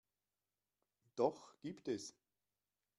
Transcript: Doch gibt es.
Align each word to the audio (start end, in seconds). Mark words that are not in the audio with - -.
Doch 1.15 1.55
gibt 1.61 1.87
es. 1.87 2.15